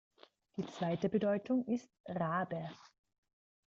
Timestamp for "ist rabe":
1.67-2.71